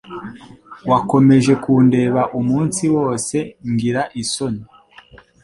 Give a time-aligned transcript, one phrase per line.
[0.89, 3.35] Wakomeje kundeba umunsi wose
[3.71, 4.63] ngira isoni